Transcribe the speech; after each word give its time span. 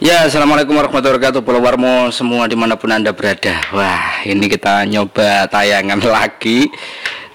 Ya, 0.00 0.24
Assalamualaikum 0.24 0.80
warahmatullahi 0.80 1.20
wabarakatuh. 1.20 1.44
Pulau 1.44 1.60
Warmo 1.60 2.08
semua 2.08 2.48
di 2.48 2.56
mana 2.56 2.72
pun 2.72 2.88
Anda 2.88 3.12
berada. 3.12 3.60
Wah, 3.68 4.24
ini 4.24 4.48
kita 4.48 4.88
nyoba 4.88 5.44
tayangan 5.44 6.00
lagi 6.16 6.72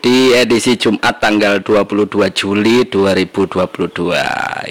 Di 0.02 0.34
edisi 0.34 0.74
Jumat 0.74 1.22
tanggal 1.22 1.62
22 1.62 2.10
Juli 2.34 2.82
2022 2.90 4.18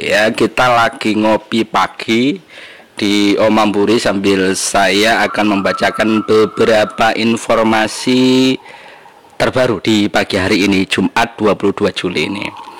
Ya, 0.03 0.27
kita 0.35 0.75
lagi 0.75 1.15
ngopi 1.15 1.63
pagi 1.63 2.43
Di 2.99 3.39
Omamburi 3.39 4.03
sambil 4.03 4.59
saya 4.59 5.23
akan 5.31 5.63
membacakan 5.63 6.27
beberapa 6.27 7.15
informasi 7.15 8.59
terbaru 9.39 9.79
di 9.79 10.11
pagi 10.11 10.35
hari 10.35 10.67
ini 10.67 10.83
Jumat 10.91 11.39
22 11.39 11.95
Juli 11.95 12.27
ini 12.27 12.74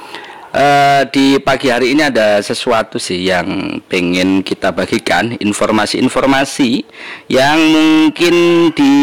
Uh, 0.55 1.03
di 1.11 1.35
pagi 1.43 1.67
hari 1.67 1.99
ini 1.99 2.07
ada 2.07 2.39
sesuatu 2.39 2.95
sih 2.95 3.27
yang 3.27 3.83
pengen 3.91 4.39
kita 4.47 4.71
bagikan 4.71 5.35
informasi-informasi 5.35 6.87
yang 7.27 7.59
mungkin 7.59 8.71
di 8.71 8.95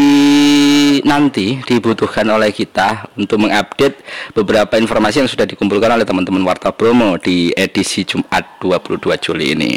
nanti 1.04 1.60
dibutuhkan 1.68 2.24
oleh 2.32 2.56
kita 2.56 3.04
untuk 3.20 3.44
mengupdate 3.44 4.00
beberapa 4.32 4.80
informasi 4.80 5.20
yang 5.20 5.28
sudah 5.28 5.44
dikumpulkan 5.44 5.92
oleh 5.92 6.08
teman-teman 6.08 6.40
Warta 6.40 6.72
Bromo 6.72 7.20
di 7.20 7.52
edisi 7.52 8.08
Jumat 8.08 8.56
22 8.56 9.12
Juli 9.20 9.52
ini. 9.52 9.72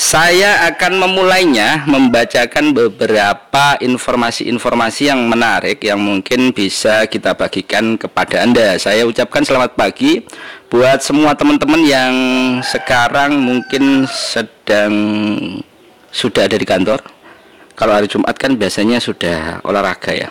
Saya 0.00 0.64
akan 0.72 0.96
memulainya 0.96 1.84
membacakan 1.84 2.72
beberapa 2.72 3.76
informasi-informasi 3.84 5.12
yang 5.12 5.28
menarik 5.28 5.76
yang 5.84 6.00
mungkin 6.00 6.56
bisa 6.56 7.04
kita 7.04 7.36
bagikan 7.36 8.00
kepada 8.00 8.40
Anda. 8.40 8.80
Saya 8.80 9.04
ucapkan 9.04 9.44
selamat 9.44 9.76
pagi 9.76 10.24
buat 10.72 11.04
semua 11.04 11.36
teman-teman 11.36 11.84
yang 11.84 12.14
sekarang 12.64 13.44
mungkin 13.44 14.08
sedang 14.08 14.96
sudah 16.08 16.48
ada 16.48 16.56
di 16.56 16.64
kantor. 16.64 17.19
Kalau 17.78 17.96
hari 17.96 18.10
Jumat 18.10 18.36
kan 18.36 18.54
biasanya 18.54 19.00
sudah 19.00 19.64
olahraga 19.64 20.12
ya. 20.12 20.28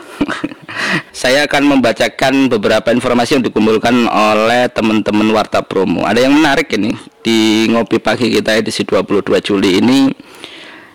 Saya 1.16 1.50
akan 1.50 1.77
membacakan 1.77 2.47
beberapa 2.47 2.94
informasi 2.94 3.39
yang 3.39 3.44
dikumpulkan 3.45 4.05
oleh 4.08 4.69
teman-teman 4.69 5.27
Warta 5.33 5.66
Promo. 5.66 6.05
Ada 6.05 6.30
yang 6.30 6.38
menarik 6.38 6.69
ini 6.78 6.94
di 7.25 7.67
ngopi 7.67 7.97
pagi 8.00 8.30
kita 8.30 8.55
edisi 8.55 8.86
22 8.86 9.25
Juli 9.44 9.81
ini 9.81 10.09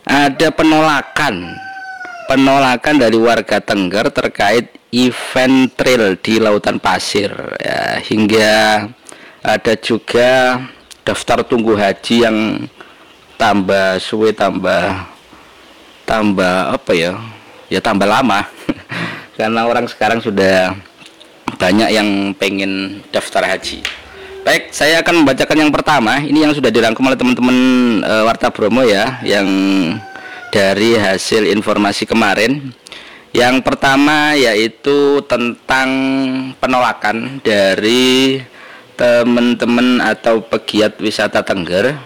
ada 0.04 0.52
penolakan 0.52 1.56
penolakan 2.24 2.96
dari 3.00 3.16
warga 3.20 3.60
Tengger 3.60 4.08
terkait 4.08 4.72
event 4.92 5.68
trail 5.76 6.16
di 6.16 6.40
lautan 6.40 6.80
pasir 6.80 7.30
ya, 7.60 8.00
hingga 8.00 8.52
ada 9.44 9.72
juga 9.76 10.60
daftar 11.04 11.44
tunggu 11.44 11.76
haji 11.76 12.16
yang 12.24 12.38
tambah 13.36 14.00
suwe 14.00 14.32
tambah 14.32 15.13
tambah 16.04 16.72
apa 16.76 16.92
ya 16.92 17.12
ya 17.72 17.80
tambah 17.80 18.06
lama 18.06 18.44
karena 19.40 19.60
orang 19.66 19.88
sekarang 19.88 20.20
sudah 20.20 20.76
banyak 21.58 21.90
yang 21.92 22.08
pengen 22.36 23.02
daftar 23.10 23.44
haji 23.44 23.80
Baik, 24.44 24.76
saya 24.76 25.00
akan 25.00 25.24
membacakan 25.24 25.56
yang 25.56 25.72
pertama. 25.72 26.20
Ini 26.20 26.44
yang 26.44 26.52
sudah 26.52 26.68
dirangkum 26.68 27.08
oleh 27.08 27.16
teman-teman 27.16 27.56
e, 28.04 28.14
Warta 28.28 28.52
Bromo 28.52 28.84
ya, 28.84 29.16
yang 29.24 29.48
dari 30.52 31.00
hasil 31.00 31.48
informasi 31.48 32.04
kemarin. 32.04 32.60
Yang 33.32 33.64
pertama 33.64 34.36
yaitu 34.36 35.24
tentang 35.24 35.88
penolakan 36.60 37.40
dari 37.40 38.36
teman-teman 39.00 40.04
atau 40.04 40.44
pegiat 40.44 41.00
wisata 41.00 41.40
Tengger 41.40 41.96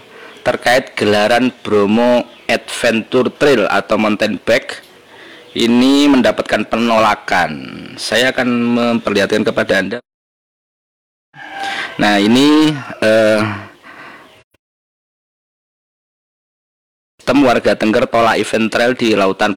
terkait 0.49 0.97
gelaran 0.97 1.53
Bromo 1.61 2.25
Adventure 2.49 3.29
Trail 3.37 3.69
atau 3.69 4.01
mountain 4.01 4.41
bike 4.41 4.81
ini 5.53 6.09
mendapatkan 6.09 6.65
penolakan. 6.65 7.53
Saya 8.01 8.33
akan 8.33 8.49
memperlihatkan 8.49 9.45
kepada 9.45 9.85
Anda 9.85 9.99
Nah 11.99 12.23
ini 12.23 12.71
uh, 13.03 13.43
tem 17.27 17.39
warga 17.43 17.75
Tengger 17.75 18.07
tolak 18.07 18.39
event 18.39 18.71
trail 18.71 18.95
di 18.95 19.19
lautan. 19.19 19.53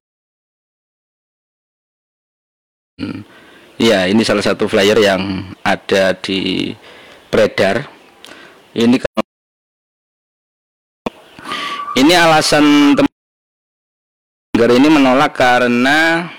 Ya 3.78 4.06
ini 4.10 4.26
salah 4.26 4.46
satu 4.46 4.66
flyer 4.66 4.98
yang 4.98 5.54
ada 5.62 6.18
di 6.18 6.74
beredar. 7.30 7.86
Ini 8.74 8.98
ini 11.96 12.13
alasan 12.16 12.96
Tengger 12.96 14.72
ini 14.78 14.88
menolak 14.88 15.35
karena 15.35 16.29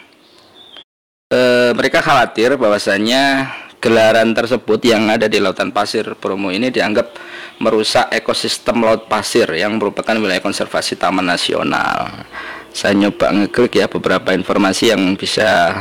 uh, 1.32 1.70
mereka 1.76 2.00
khawatir 2.00 2.56
bahwasanya 2.56 3.52
gelaran 3.82 4.30
tersebut 4.30 4.78
yang 4.86 5.10
ada 5.10 5.26
di 5.26 5.42
lautan 5.42 5.74
pasir 5.74 6.06
Bromo 6.16 6.54
ini 6.54 6.70
dianggap 6.70 7.18
merusak 7.58 8.14
ekosistem 8.14 8.80
laut 8.80 9.10
pasir 9.10 9.50
yang 9.52 9.76
merupakan 9.76 10.14
wilayah 10.14 10.40
konservasi 10.40 10.94
taman 10.96 11.26
nasional. 11.26 12.24
Saya 12.70 12.94
nyoba 12.96 13.34
ngeklik 13.34 13.76
ya 13.76 13.90
beberapa 13.90 14.32
informasi 14.32 14.94
yang 14.94 15.18
bisa 15.18 15.74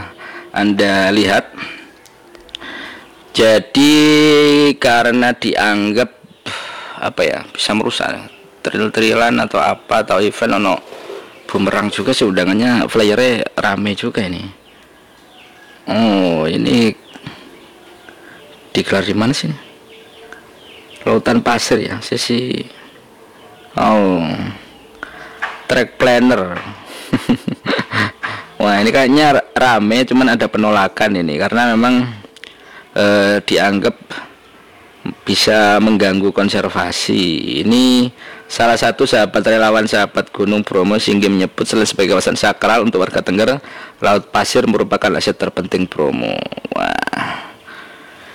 Anda 0.52 1.14
lihat. 1.14 1.54
Jadi 3.32 3.96
karena 4.76 5.32
dianggap 5.32 6.10
apa 7.00 7.22
ya 7.24 7.40
bisa 7.54 7.72
merusak 7.72 8.41
tril-trilan 8.62 9.42
atau 9.42 9.60
apa 9.60 10.06
atau 10.06 10.22
event 10.22 10.62
ono 10.62 10.76
bumerang 11.50 11.92
juga 11.92 12.16
sih 12.16 12.24
undangannya. 12.24 12.88
Flyernya 12.88 13.58
rame 13.58 13.92
juga 13.98 14.24
ini. 14.24 14.44
Oh 15.90 16.46
ini 16.48 16.94
digelar 18.72 19.04
di 19.04 19.12
mana 19.12 19.36
sih 19.36 19.52
lautan 21.04 21.44
pasir 21.44 21.82
ya 21.84 21.98
sisi 22.00 22.62
oh 23.76 24.24
track 25.68 25.98
planner. 26.00 26.56
Wah 28.62 28.78
ini 28.78 28.94
kayaknya 28.94 29.42
rame 29.58 30.06
cuman 30.06 30.38
ada 30.38 30.46
penolakan 30.46 31.18
ini 31.18 31.42
karena 31.42 31.74
memang 31.74 32.06
eh, 32.94 33.42
dianggap 33.42 33.98
bisa 35.26 35.82
mengganggu 35.82 36.30
konservasi. 36.30 37.64
Ini 37.66 38.12
salah 38.52 38.76
satu 38.76 39.08
sahabat 39.08 39.48
relawan 39.48 39.88
sahabat 39.88 40.28
Gunung 40.36 40.68
Bromo 40.68 41.00
sehingga 41.00 41.32
menyebut 41.32 41.64
selain 41.64 41.88
sebagai 41.88 42.20
kawasan 42.20 42.36
sakral 42.36 42.84
untuk 42.84 43.00
warga 43.00 43.24
Tengger 43.24 43.64
laut 44.04 44.28
pasir 44.28 44.68
merupakan 44.68 45.08
aset 45.16 45.40
terpenting 45.40 45.88
Bromo 45.88 46.36
wah 46.76 47.48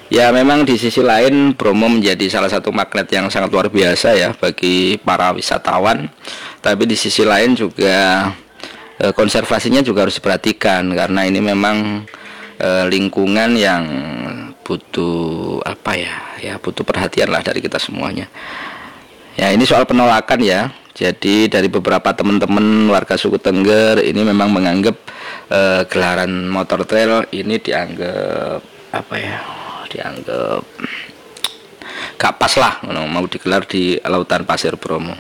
Ya 0.07 0.31
memang 0.31 0.63
di 0.63 0.79
sisi 0.79 1.03
lain 1.03 1.59
Bromo 1.59 1.91
menjadi 1.91 2.31
salah 2.31 2.47
satu 2.47 2.71
magnet 2.71 3.11
yang 3.11 3.27
sangat 3.27 3.51
luar 3.51 3.67
biasa 3.67 4.15
ya 4.15 4.31
bagi 4.39 5.03
para 5.03 5.35
wisatawan. 5.35 6.07
Tapi 6.63 6.87
di 6.87 6.95
sisi 6.95 7.27
lain 7.27 7.59
juga 7.59 8.31
e, 9.03 9.11
konservasinya 9.11 9.83
juga 9.83 10.07
harus 10.07 10.15
diperhatikan 10.23 10.87
karena 10.95 11.27
ini 11.27 11.43
memang 11.43 12.07
e, 12.55 12.69
lingkungan 12.87 13.59
yang 13.59 13.83
butuh 14.63 15.59
apa 15.67 15.99
ya? 15.99 16.15
Ya 16.39 16.55
butuh 16.63 16.87
perhatian 16.87 17.27
lah 17.27 17.43
dari 17.43 17.59
kita 17.59 17.83
semuanya. 17.83 18.31
Ya 19.37 19.53
ini 19.53 19.69
soal 19.69 19.85
penolakan 19.85 20.41
ya. 20.41 20.73
Jadi 20.97 21.53
dari 21.53 21.69
beberapa 21.69 22.09
teman-teman 22.17 22.89
warga 22.89 23.21
suku 23.21 23.37
Tengger 23.37 24.01
ini 24.01 24.25
memang 24.25 24.49
menganggap 24.49 24.97
e, 25.53 25.85
gelaran 25.93 26.49
motor 26.49 26.89
trail 26.89 27.29
ini 27.37 27.61
dianggap 27.61 28.65
apa 28.97 29.15
ya? 29.21 29.37
dianggap 29.87 30.63
gak 32.19 32.35
pas 32.37 32.53
lah 32.59 32.75
mau 33.07 33.25
digelar 33.25 33.65
di 33.65 33.97
lautan 34.03 34.43
pasir 34.45 34.75
Bromo 34.77 35.15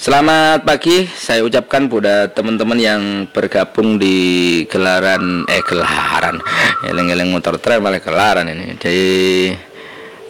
Selamat 0.00 0.64
pagi, 0.64 1.04
saya 1.04 1.44
ucapkan 1.44 1.84
buat 1.84 2.32
teman-teman 2.32 2.80
yang 2.80 3.02
bergabung 3.28 4.00
di 4.00 4.64
gelaran 4.64 5.44
eh 5.44 5.60
gelaran 5.60 6.40
eleng-eleng 6.88 7.28
motor 7.28 7.60
trail 7.60 7.84
malah 7.84 8.00
gelaran 8.00 8.48
ini 8.48 8.80
jadi 8.80 9.04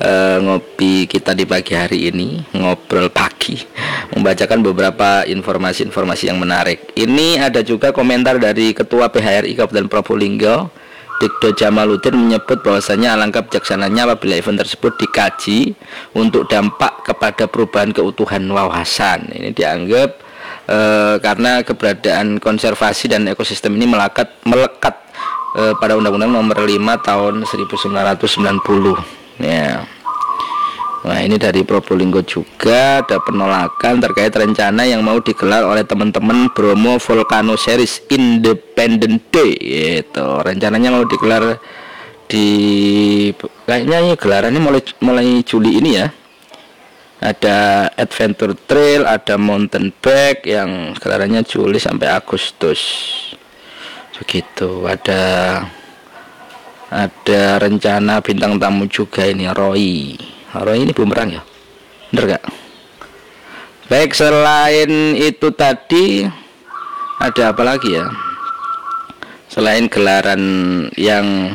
uh, 0.00 0.36
ngopi 0.40 1.04
kita 1.06 1.36
di 1.36 1.44
pagi 1.44 1.76
hari 1.76 2.08
ini 2.08 2.40
ngobrol 2.56 3.12
pagi 3.12 3.60
membacakan 4.16 4.64
beberapa 4.64 5.22
informasi-informasi 5.28 6.32
yang 6.32 6.40
menarik 6.40 6.90
ini 6.96 7.36
ada 7.36 7.60
juga 7.60 7.92
komentar 7.92 8.40
dari 8.40 8.72
Ketua 8.72 9.12
PHRI 9.12 9.52
Kabupaten 9.54 9.86
Probolinggo 9.86 10.56
Dikdo 11.20 11.52
Jamaluddin 11.52 12.16
menyebut 12.16 12.64
bahwasanya 12.64 13.12
alangkah 13.12 13.44
bijaksananya 13.44 14.08
apabila 14.08 14.40
event 14.40 14.64
tersebut 14.64 14.96
dikaji 14.96 15.76
untuk 16.16 16.48
dampak 16.48 17.04
kepada 17.04 17.44
perubahan 17.44 17.92
keutuhan 17.92 18.40
wawasan. 18.48 19.28
Ini 19.28 19.52
dianggap 19.52 20.16
e, 20.64 20.78
karena 21.20 21.60
keberadaan 21.60 22.40
konservasi 22.40 23.12
dan 23.12 23.28
ekosistem 23.28 23.76
ini 23.76 23.92
melekat 23.92 24.32
melekat 24.48 24.96
e, 25.60 25.76
pada 25.76 26.00
Undang-Undang 26.00 26.32
Nomor 26.32 26.56
5 26.64 26.80
Tahun 27.04 27.34
1990. 27.44 29.19
Ya. 29.40 29.88
Nah 31.00 31.16
ini 31.24 31.40
dari 31.40 31.64
Probolinggo 31.64 32.20
juga 32.20 33.00
ada 33.00 33.16
penolakan 33.24 34.04
terkait 34.04 34.36
rencana 34.36 34.84
yang 34.84 35.00
mau 35.00 35.16
digelar 35.16 35.64
oleh 35.64 35.80
teman-teman 35.80 36.52
Bromo 36.52 37.00
Volcano 37.00 37.56
Series 37.56 38.04
Independent 38.12 39.32
Day 39.32 39.56
itu 40.04 40.28
rencananya 40.44 40.92
mau 40.92 41.08
digelar 41.08 41.56
di 42.28 42.48
kayaknya 43.64 43.96
ini 44.04 44.12
gelarannya 44.12 44.60
mulai 44.60 44.82
mulai 45.00 45.28
Juli 45.40 45.80
ini 45.80 45.90
ya. 45.96 46.12
Ada 47.20 47.88
adventure 48.00 48.56
trail 48.68 49.04
ada 49.04 49.40
mountain 49.40 49.92
bike 50.04 50.44
yang 50.44 50.92
gelarannya 51.00 51.40
Juli 51.48 51.80
sampai 51.80 52.12
Agustus. 52.12 52.80
Begitu 54.20 54.84
ada 54.84 55.64
ada 56.90 57.62
rencana 57.62 58.18
bintang 58.18 58.58
tamu 58.58 58.90
juga 58.90 59.22
ini 59.30 59.46
Roy. 59.46 60.18
Roy 60.50 60.78
ini 60.82 60.90
bumerang 60.90 61.38
ya? 61.38 61.42
Bener 62.10 62.36
gak 62.36 62.44
baik 63.90 64.14
selain 64.14 65.18
itu 65.18 65.50
tadi 65.50 66.26
ada 67.22 67.54
apa 67.54 67.62
lagi 67.62 67.94
ya? 67.94 68.06
Selain 69.50 69.90
gelaran 69.90 70.42
yang 70.94 71.54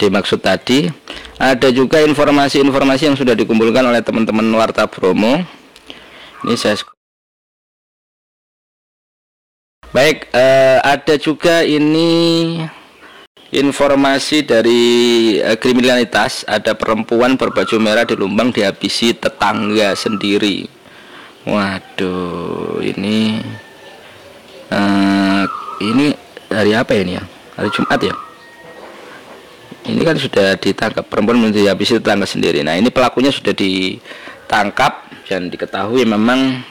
dimaksud 0.00 0.40
tadi 0.40 0.88
ada 1.36 1.68
juga 1.68 2.00
informasi-informasi 2.00 3.12
yang 3.12 3.16
sudah 3.16 3.36
dikumpulkan 3.36 3.84
oleh 3.84 4.00
teman-teman 4.00 4.48
Warta 4.56 4.88
Bromo. 4.88 5.44
Ini 6.44 6.56
saya 6.56 6.80
baik 9.92 10.28
eh, 10.32 10.80
ada 10.84 11.14
juga 11.20 11.64
ini 11.64 12.60
Informasi 13.54 14.42
dari 14.42 14.82
uh, 15.38 15.54
kriminalitas 15.54 16.42
ada 16.50 16.74
perempuan 16.74 17.38
berbaju 17.38 17.78
merah 17.78 18.02
di 18.02 18.18
Lumbang 18.18 18.50
dihabisi 18.50 19.14
tetangga 19.14 19.94
sendiri. 19.94 20.66
Waduh, 21.46 22.82
ini 22.82 23.38
uh, 24.74 25.46
ini 25.78 26.10
hari 26.50 26.74
apa 26.74 26.90
ini 26.98 27.14
ya? 27.14 27.24
Hari 27.54 27.70
Jumat 27.70 28.00
ya? 28.02 28.14
Ini 29.86 30.02
kan 30.02 30.18
sudah 30.18 30.58
ditangkap 30.58 31.06
perempuan 31.06 31.46
dihabisi 31.54 32.02
tetangga 32.02 32.26
sendiri. 32.26 32.66
Nah, 32.66 32.74
ini 32.74 32.90
pelakunya 32.90 33.30
sudah 33.30 33.54
ditangkap 33.54 35.06
dan 35.30 35.46
diketahui 35.54 36.02
memang 36.02 36.66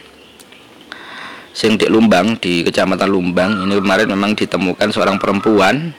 sing 1.55 1.79
di 1.79 1.87
Lumbang 1.87 2.35
di 2.35 2.67
Kecamatan 2.67 3.07
Lumbang 3.07 3.63
ini 3.63 3.79
kemarin 3.79 4.11
memang 4.11 4.35
ditemukan 4.35 4.91
seorang 4.91 5.15
perempuan 5.15 5.95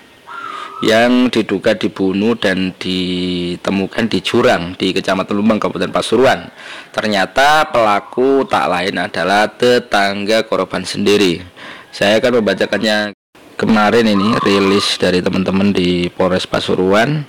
yang 0.84 1.32
diduga 1.32 1.72
dibunuh 1.72 2.36
dan 2.36 2.76
ditemukan 2.76 4.04
di 4.12 4.18
jurang 4.20 4.76
di 4.76 4.92
Kecamatan 4.92 5.32
Lumbang 5.32 5.56
Kabupaten 5.56 5.88
Pasuruan. 5.88 6.52
Ternyata 6.92 7.72
pelaku 7.72 8.44
tak 8.44 8.68
lain 8.68 9.00
adalah 9.00 9.48
tetangga 9.48 10.44
korban 10.44 10.84
sendiri. 10.84 11.40
Saya 11.88 12.20
akan 12.20 12.44
membacakannya 12.44 13.16
kemarin 13.56 14.04
ini 14.04 14.36
rilis 14.44 15.00
dari 15.00 15.24
teman-teman 15.24 15.72
di 15.72 16.12
Polres 16.12 16.44
Pasuruan. 16.44 17.24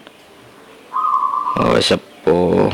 Oh, 1.55 1.79
sepo. 1.79 2.67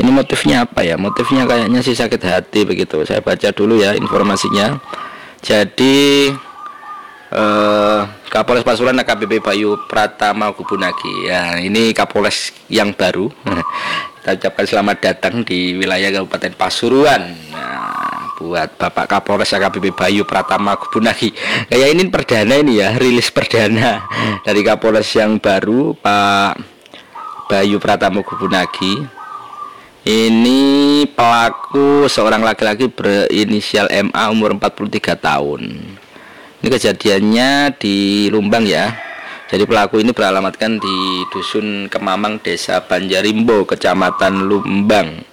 Ini 0.00 0.10
motifnya 0.10 0.66
apa 0.66 0.82
ya? 0.82 0.98
Motifnya 0.98 1.46
kayaknya 1.46 1.86
sih 1.86 1.94
sakit 1.94 2.20
hati 2.26 2.66
begitu. 2.66 3.06
Saya 3.06 3.22
baca 3.22 3.54
dulu 3.54 3.78
ya 3.78 3.94
informasinya. 3.94 4.82
Jadi 5.40 6.28
eh, 7.30 8.00
Kapolres 8.30 8.66
Pasuruan 8.66 8.98
AKBP 8.98 9.42
Bayu 9.42 9.78
Pratama 9.86 10.50
Gubunagi. 10.54 11.30
Ya, 11.30 11.58
ini 11.58 11.94
Kapolres 11.94 12.54
yang 12.70 12.94
baru. 12.94 13.30
Kita 14.20 14.36
ucapkan 14.36 14.66
selamat 14.68 14.96
datang 15.00 15.34
di 15.48 15.80
wilayah 15.80 16.12
Kabupaten 16.20 16.52
Pasuruan. 16.52 17.32
Nah, 17.48 18.36
buat 18.36 18.76
Bapak 18.76 19.08
Kapolres 19.08 19.52
AKBP 19.52 19.96
Bayu 19.96 20.22
Pratama 20.28 20.76
Gubunagi. 20.76 21.32
Kayak 21.68 21.88
ini 21.96 22.02
perdana 22.12 22.54
ini 22.60 22.84
ya, 22.84 22.96
rilis 23.00 23.32
perdana 23.32 24.04
dari 24.46 24.60
Kapolres 24.60 25.08
yang 25.16 25.40
baru 25.40 25.96
Pak 25.96 26.52
Bayu 27.48 27.80
Pratama 27.80 28.20
Gubunagi. 28.20 29.20
Ini 30.00 30.60
pelaku 31.12 32.08
seorang 32.08 32.40
laki-laki 32.40 32.88
berinisial 32.88 33.92
MA 34.08 34.32
umur 34.32 34.56
43 34.56 35.12
tahun. 35.20 35.60
Ini 36.60 36.68
kejadiannya 36.68 37.80
di 37.80 38.28
Lumbang 38.28 38.68
ya. 38.68 38.92
Jadi 39.48 39.64
pelaku 39.64 40.04
ini 40.04 40.12
beralamatkan 40.12 40.76
di 40.76 41.24
Dusun 41.32 41.88
Kemamang, 41.88 42.36
Desa 42.44 42.84
Banjarimbo, 42.84 43.64
Kecamatan 43.64 44.44
Lumbang. 44.44 45.24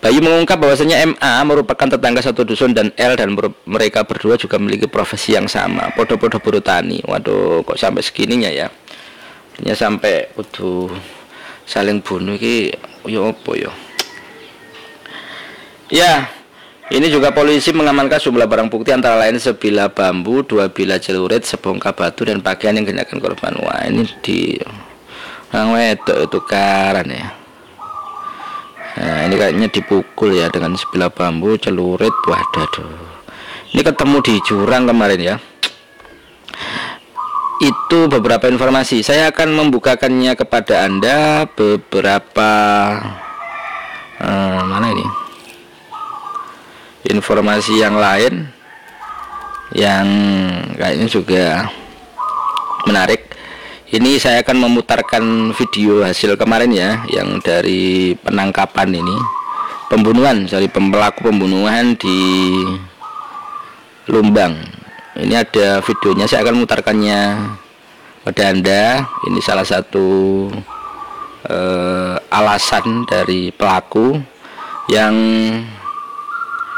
Bayu 0.00 0.24
mengungkap 0.24 0.56
bahwasanya 0.56 1.02
MA 1.12 1.34
merupakan 1.44 1.88
tetangga 1.88 2.24
satu 2.24 2.46
dusun 2.46 2.72
dan 2.72 2.88
L 2.96 3.18
dan 3.18 3.36
mereka 3.68 4.06
berdua 4.06 4.38
juga 4.40 4.56
memiliki 4.56 4.86
profesi 4.88 5.36
yang 5.36 5.44
sama, 5.44 5.92
podo-podo 5.92 6.40
buru 6.40 6.64
tani. 6.64 7.04
Waduh, 7.04 7.60
kok 7.66 7.76
sampai 7.76 8.00
segininya 8.00 8.48
ya? 8.48 8.72
Artinya 9.52 9.76
sampai 9.76 10.30
kudu 10.32 10.88
saling 11.66 12.00
bunuh 12.00 12.38
ki 12.38 12.70
yo 13.10 13.34
opo 13.34 13.58
yo. 13.58 13.72
Ya, 15.92 16.30
ini 16.86 17.10
juga 17.10 17.34
polisi 17.34 17.74
mengamankan 17.74 18.22
sejumlah 18.22 18.46
barang 18.46 18.68
bukti 18.70 18.94
antara 18.94 19.18
lain 19.18 19.42
sebilah 19.42 19.90
bambu, 19.90 20.46
dua 20.46 20.70
bilah 20.70 21.02
celurit, 21.02 21.42
sebongkah 21.42 21.90
batu 21.90 22.22
dan 22.22 22.38
pakaian 22.38 22.78
yang 22.78 22.86
dikenakan 22.86 23.18
korban. 23.18 23.58
Wah, 23.58 23.82
ini 23.90 24.06
di 24.22 24.54
orang 25.50 25.74
wedok 25.74 26.18
itu 26.30 26.38
karan 26.46 27.10
ya. 27.10 27.26
Nah, 28.96 29.28
ini 29.28 29.34
kayaknya 29.34 29.68
dipukul 29.68 30.30
ya 30.38 30.46
dengan 30.46 30.78
sebilah 30.78 31.10
bambu, 31.10 31.58
celurit. 31.58 32.14
Waduh. 32.22 33.18
Ini 33.74 33.82
ketemu 33.82 34.16
di 34.22 34.34
jurang 34.46 34.86
kemarin 34.86 35.20
ya. 35.20 35.36
Itu 37.66 38.06
beberapa 38.06 38.46
informasi. 38.46 39.02
Saya 39.02 39.34
akan 39.34 39.58
membukakannya 39.58 40.38
kepada 40.38 40.86
Anda 40.86 41.50
beberapa 41.50 42.50
uh, 44.22 44.62
mana 44.62 44.86
ini? 44.94 45.25
Informasi 47.10 47.80
yang 47.82 47.98
lain 47.98 48.48
yang 49.74 50.06
kayaknya 50.78 51.08
juga 51.10 51.46
menarik. 52.86 53.26
Ini 53.86 54.18
saya 54.18 54.42
akan 54.42 54.66
memutarkan 54.66 55.54
video 55.54 56.02
hasil 56.02 56.34
kemarin 56.34 56.74
ya 56.74 57.06
yang 57.10 57.38
dari 57.38 58.14
penangkapan 58.18 58.98
ini. 58.98 59.16
Pembunuhan 59.86 60.50
dari 60.50 60.66
pelaku 60.66 61.30
pembunuhan 61.30 61.94
di 61.94 62.18
Lumbang. 64.10 64.58
Ini 65.14 65.34
ada 65.46 65.78
videonya 65.82 66.26
saya 66.26 66.42
akan 66.42 66.62
memutarkannya 66.62 67.20
pada 68.26 68.42
anda. 68.50 69.06
Ini 69.30 69.38
salah 69.38 69.62
satu 69.62 70.06
eh, 71.46 72.14
alasan 72.26 73.06
dari 73.06 73.54
pelaku 73.54 74.18
yang 74.90 75.14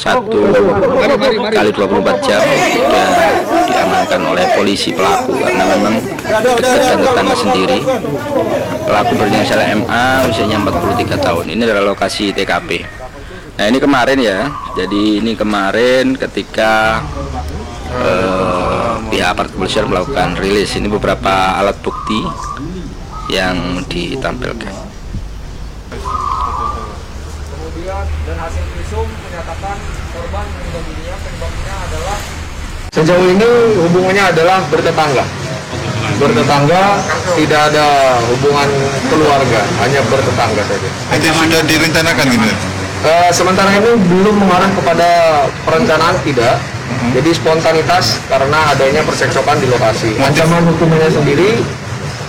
Satu 0.00 0.40
kali 1.52 1.70
24 1.72 2.24
jam 2.24 2.40
sudah 2.40 3.08
diamankan 3.68 4.20
oleh 4.24 4.46
polisi 4.56 4.96
pelaku 4.96 5.36
karena 5.36 5.64
memang 5.76 5.94
dan 6.56 6.98
tetangga 7.04 7.36
sendiri. 7.36 7.78
Pelaku 8.88 9.12
berinisial 9.20 9.60
MA 9.84 10.32
usianya 10.32 10.56
43 10.64 11.20
tahun. 11.20 11.44
Ini 11.52 11.60
adalah 11.68 11.92
lokasi 11.92 12.32
TKP. 12.32 12.70
Nah 13.60 13.68
ini 13.68 13.78
kemarin 13.84 14.16
ya, 14.16 14.48
jadi 14.72 15.20
ini 15.20 15.36
kemarin 15.36 16.16
ketika 16.16 17.04
eh, 17.92 18.96
pihak 19.12 19.28
aparat 19.36 19.52
kepolisian 19.52 19.92
melakukan 19.92 20.40
rilis 20.40 20.72
ini 20.72 20.88
beberapa 20.88 21.60
alat 21.60 21.76
bukti 21.84 22.24
yang 23.28 23.84
ditampilkan. 23.86 24.81
Dan 28.32 28.48
hasil 28.48 28.64
visum 28.80 29.04
menyatakan 29.28 29.76
korban 30.08 30.46
meninggal 30.56 30.82
dunia 30.88 31.14
penyebabnya 31.20 31.74
adalah 31.84 32.16
sejauh 32.88 33.26
ini 33.28 33.50
hubungannya 33.76 34.24
adalah 34.32 34.58
bertetangga. 34.72 35.24
Bertetangga 36.16 36.82
tidak 37.36 37.60
ada 37.68 37.86
hubungan 38.32 38.68
keluarga 39.12 39.60
hanya 39.84 40.00
bertetangga 40.08 40.64
saja. 40.64 40.88
Itu 41.12 41.28
sudah 41.28 41.60
direncanakan 41.68 42.24
gitu 42.32 42.48
uh, 43.04 43.28
sementara 43.36 43.68
ini 43.76 44.00
belum 44.00 44.40
mengarah 44.40 44.70
kepada 44.80 45.08
perencanaan 45.68 46.16
tidak. 46.24 46.56
Jadi 47.12 47.36
spontanitas 47.36 48.16
karena 48.32 48.72
adanya 48.72 49.04
percekcokan 49.04 49.60
di 49.60 49.68
lokasi. 49.68 50.16
Ancaman 50.16 50.64
hukumannya 50.72 51.10
sendiri 51.10 51.60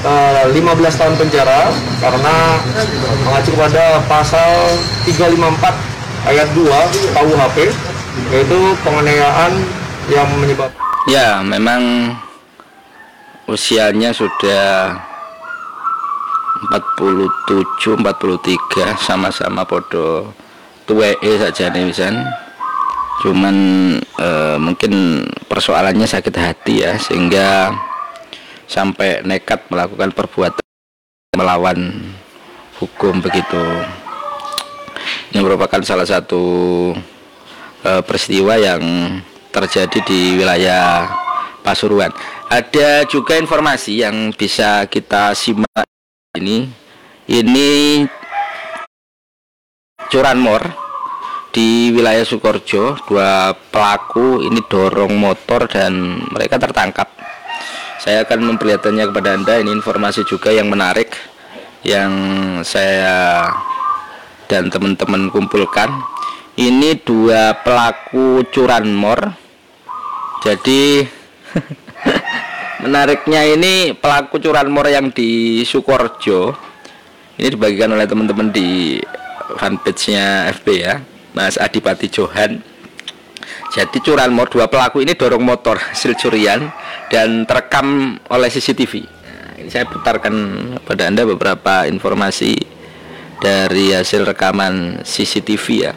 eh, 0.04 0.44
15 0.50 1.00
tahun 1.00 1.16
penjara 1.20 1.72
karena 2.00 2.36
mengacu 3.28 3.50
kepada 3.56 4.02
pasal 4.08 4.76
354 5.06 5.93
ayat 6.28 6.48
2 6.56 6.64
KUHP 7.16 7.58
yaitu 8.32 8.60
penganiayaan 8.86 9.52
yang 10.12 10.30
menyebabkan 10.40 10.84
Ya, 11.04 11.44
memang 11.44 12.16
usianya 13.44 14.16
sudah 14.16 14.96
47 16.72 18.00
43 18.00 18.96
sama-sama 19.04 19.68
podo 19.68 20.32
tuweke 20.88 21.36
saja 21.36 21.68
nih 21.76 21.92
Wisan. 21.92 22.24
Cuman 23.20 23.56
eh, 24.00 24.56
mungkin 24.64 25.28
persoalannya 25.52 26.08
sakit 26.08 26.36
hati 26.40 26.88
ya 26.88 26.96
sehingga 26.96 27.76
sampai 28.64 29.28
nekat 29.28 29.68
melakukan 29.68 30.16
perbuatan 30.16 30.64
melawan 31.36 32.00
hukum 32.80 33.20
begitu. 33.20 33.60
Ini 35.34 35.42
merupakan 35.42 35.82
salah 35.82 36.06
satu 36.06 36.46
eh, 37.82 38.02
peristiwa 38.06 38.54
yang 38.54 39.18
terjadi 39.50 40.00
di 40.06 40.38
wilayah 40.38 41.10
Pasuruan. 41.66 42.14
Ada 42.54 43.10
juga 43.10 43.34
informasi 43.42 44.06
yang 44.06 44.30
bisa 44.38 44.86
kita 44.86 45.34
simak 45.34 45.90
ini. 46.38 46.70
Ini 47.26 48.04
curanmor 50.12 50.70
di 51.50 51.90
wilayah 51.98 52.22
Sukorjo. 52.22 53.02
Dua 53.10 53.58
pelaku 53.74 54.46
ini 54.46 54.62
dorong 54.70 55.18
motor 55.18 55.66
dan 55.66 56.22
mereka 56.30 56.62
tertangkap. 56.62 57.10
Saya 57.98 58.22
akan 58.22 58.54
memperlihatkannya 58.54 59.10
kepada 59.10 59.30
Anda. 59.34 59.58
Ini 59.66 59.72
informasi 59.74 60.28
juga 60.30 60.54
yang 60.54 60.70
menarik 60.70 61.16
yang 61.82 62.12
saya 62.62 63.50
dan 64.48 64.70
teman-teman 64.72 65.30
kumpulkan. 65.30 65.90
Ini 66.54 67.02
dua 67.02 67.58
pelaku 67.66 68.46
curanmor. 68.54 69.34
Jadi 70.46 71.02
menariknya 72.84 73.48
ini 73.48 73.96
pelaku 73.96 74.44
curanmor 74.44 74.92
yang 74.92 75.08
di 75.16 75.64
Sukorjo 75.64 76.52
ini 77.40 77.48
dibagikan 77.48 77.96
oleh 77.96 78.04
teman-teman 78.04 78.52
di 78.52 79.00
fanpage-nya 79.56 80.52
FB 80.60 80.68
ya 80.76 81.00
Mas 81.32 81.56
Adipati 81.56 82.12
Johan 82.12 82.60
jadi 83.72 83.98
curanmor 84.04 84.52
dua 84.52 84.68
pelaku 84.68 85.00
ini 85.00 85.16
dorong 85.16 85.42
motor 85.42 85.80
hasil 85.80 86.20
curian 86.20 86.70
dan 87.08 87.48
terekam 87.48 88.20
oleh 88.28 88.52
CCTV 88.52 89.08
nah, 89.08 89.50
ini 89.64 89.70
saya 89.72 89.88
putarkan 89.88 90.36
pada 90.84 91.08
anda 91.08 91.24
beberapa 91.24 91.88
informasi 91.88 92.83
dari 93.42 93.96
hasil 93.96 94.28
rekaman 94.28 95.02
CCTV 95.02 95.66
ya. 95.90 95.94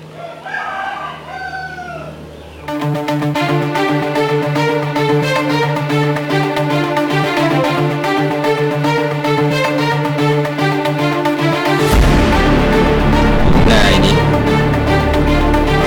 Nah 13.66 13.86
ini. 13.90 14.12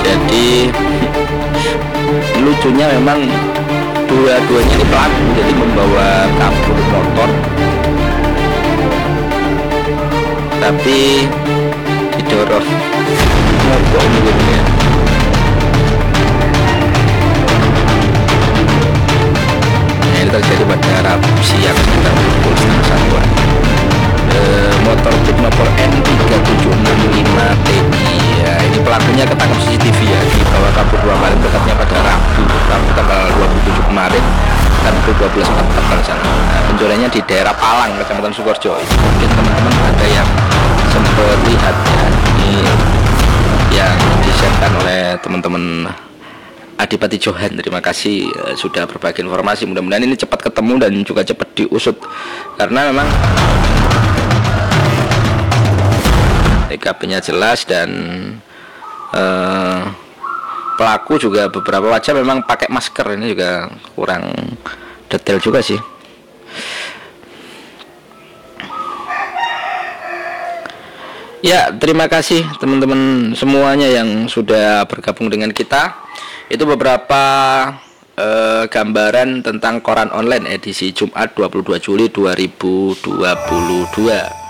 Jadi 0.05 0.47
Lucunya 2.43 2.85
memang 2.97 3.23
Dua-duanya 4.09 4.73
ini 4.73 4.85
pelaku 4.89 5.23
Jadi 5.37 5.53
membawa 5.53 6.25
kabur. 6.41 6.79
motor 6.89 7.08
Tapi 10.69 11.25
Didorong. 12.13 12.61
Mogok 13.65 14.01
ini 14.05 14.17
gitu 14.21 14.41
ya 14.53 14.61
Nah, 19.97 20.17
ini 20.21 20.29
terjadi 20.29 20.63
pada 20.69 20.93
Rabu 21.09 21.29
siang 21.41 21.73
sekitar 21.73 22.13
pukul 22.13 22.53
setengah 22.53 22.85
satuan 22.85 23.25
Eh, 24.29 24.73
motor 24.85 25.09
Jeep 25.25 25.37
nomor 25.41 25.67
N3765 25.73 27.37
TI 27.65 28.13
ya, 28.45 28.53
ini 28.61 28.77
pelakunya 28.85 29.25
ketangkap 29.25 29.57
CCTV 29.65 29.99
ya. 30.05 30.21
Dibawa 30.21 30.69
kabur 30.77 31.01
dua 31.01 31.17
kali 31.17 31.33
dekatnya 31.41 31.73
pada 31.81 31.97
Rabu 31.97 32.45
Rabu 32.45 32.89
tanggal 32.93 33.21
27 33.41 33.89
kemarin 33.89 34.23
dan 34.85 34.93
pukul 35.01 35.33
12.44 35.33 35.89
kalau 35.89 36.03
salah. 36.05 36.23
Nah, 36.29 36.61
pencuriannya 36.69 37.09
di 37.09 37.19
daerah 37.25 37.57
Palang 37.57 37.97
kecamatan 37.97 38.31
Sukoharjo 38.37 38.77
mungkin 38.77 39.29
teman-teman 39.33 39.73
ada 39.81 40.05
yang 40.13 40.29
sempat 41.19 41.41
lihat 41.51 41.75
ya 41.75 42.03
ini 42.31 42.51
yang 43.75 43.97
disiapkan 44.23 44.71
oleh 44.79 45.01
teman-teman 45.19 45.63
Adipati 46.79 47.19
Johan. 47.19 47.59
Terima 47.59 47.83
kasih 47.83 48.31
eh, 48.31 48.55
sudah 48.55 48.87
berbagi 48.87 49.19
informasi. 49.27 49.67
Mudah-mudahan 49.67 50.07
ini 50.07 50.15
cepat 50.15 50.47
ketemu 50.47 50.79
dan 50.79 50.91
juga 51.03 51.27
cepat 51.27 51.51
diusut. 51.59 51.99
Karena 52.55 52.87
memang 52.87 53.07
TKP-nya 56.71 57.19
jelas 57.19 57.67
dan 57.67 57.89
eh, 59.11 59.81
pelaku 60.79 61.19
juga 61.19 61.51
beberapa 61.51 61.91
wajah 61.91 62.15
memang 62.15 62.47
pakai 62.47 62.71
masker. 62.71 63.19
Ini 63.19 63.35
juga 63.35 63.67
kurang 63.91 64.31
detail 65.11 65.43
juga 65.43 65.59
sih. 65.59 65.98
Ya, 71.39 71.71
terima 71.71 72.11
kasih 72.11 72.43
teman-teman 72.59 73.31
semuanya 73.31 73.87
yang 73.87 74.27
sudah 74.27 74.83
bergabung 74.91 75.31
dengan 75.31 75.55
kita. 75.55 75.95
Itu 76.51 76.67
beberapa 76.67 77.23
eh, 78.19 78.67
gambaran 78.67 79.47
tentang 79.47 79.79
koran 79.79 80.11
online 80.11 80.59
edisi 80.59 80.91
Jumat 80.91 81.39
22 81.39 81.79
Juli 81.79 82.11
2022. 82.11 84.48